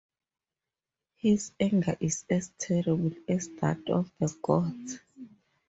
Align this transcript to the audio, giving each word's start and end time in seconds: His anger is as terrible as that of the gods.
His 1.17 1.51
anger 1.59 1.95
is 1.99 2.25
as 2.27 2.49
terrible 2.57 3.11
as 3.29 3.49
that 3.57 3.87
of 3.91 4.09
the 4.19 4.35
gods. 4.41 4.97